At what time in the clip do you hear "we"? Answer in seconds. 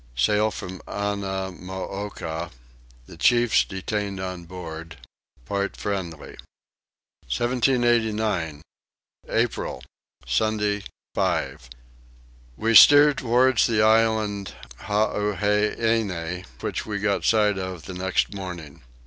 12.57-12.73, 16.87-16.97